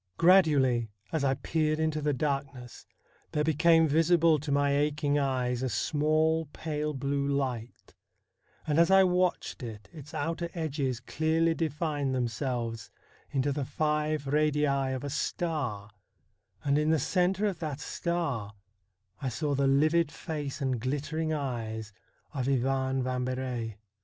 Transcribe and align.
Gradually 0.17 0.89
as 1.11 1.23
I 1.23 1.35
peered 1.35 1.79
into 1.79 2.01
the 2.01 2.11
darkness 2.11 2.87
there 3.33 3.43
became 3.43 3.87
visible 3.87 4.39
to 4.39 4.51
my 4.51 4.71
aching 4.75 5.19
eyes 5.19 5.61
a 5.61 5.69
small, 5.69 6.47
pale 6.53 6.95
blue 6.95 7.27
light; 7.27 7.93
and 8.65 8.79
as 8.79 8.89
I 8.89 9.03
watched 9.03 9.61
it 9.61 9.89
its 9.93 10.15
outer 10.15 10.49
edges 10.55 10.99
clearly 11.01 11.53
defined 11.53 12.15
themselves 12.15 12.89
into 13.29 13.51
the 13.51 13.63
five 13.63 14.25
radii 14.25 14.65
of 14.95 15.03
a 15.03 15.09
star, 15.11 15.91
and 16.63 16.79
in 16.79 16.89
the 16.89 16.97
centre 16.97 17.45
of 17.45 17.59
that 17.59 17.79
star 17.79 18.53
I 19.21 19.29
saw 19.29 19.53
the 19.53 19.67
livid 19.67 20.11
face 20.11 20.61
and 20.61 20.79
glittering 20.81 21.31
eyes 21.31 21.93
of 22.33 22.47
Ivan 22.47 23.03
Vambery. 23.03 23.77